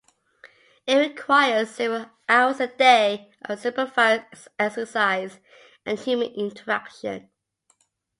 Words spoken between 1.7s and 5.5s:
several hours a day of supervised exercise